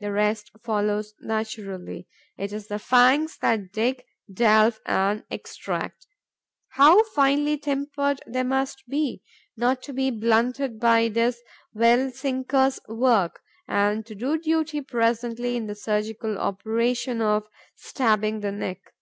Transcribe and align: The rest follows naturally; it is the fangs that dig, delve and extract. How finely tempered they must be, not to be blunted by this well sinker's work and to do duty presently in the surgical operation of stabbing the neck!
The 0.00 0.10
rest 0.10 0.50
follows 0.62 1.12
naturally; 1.20 2.08
it 2.38 2.54
is 2.54 2.68
the 2.68 2.78
fangs 2.78 3.36
that 3.42 3.70
dig, 3.70 4.02
delve 4.32 4.80
and 4.86 5.24
extract. 5.30 6.06
How 6.70 7.04
finely 7.14 7.58
tempered 7.58 8.22
they 8.26 8.44
must 8.44 8.82
be, 8.88 9.22
not 9.58 9.82
to 9.82 9.92
be 9.92 10.10
blunted 10.10 10.80
by 10.80 11.08
this 11.08 11.42
well 11.74 12.10
sinker's 12.10 12.80
work 12.88 13.42
and 13.68 14.06
to 14.06 14.14
do 14.14 14.38
duty 14.38 14.80
presently 14.80 15.54
in 15.54 15.66
the 15.66 15.74
surgical 15.74 16.38
operation 16.38 17.20
of 17.20 17.46
stabbing 17.76 18.40
the 18.40 18.52
neck! 18.52 18.94